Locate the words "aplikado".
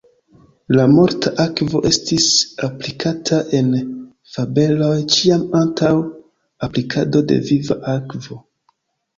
6.69-7.23